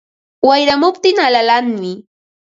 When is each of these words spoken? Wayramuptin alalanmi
Wayramuptin 0.47 1.17
alalanmi 1.25 1.93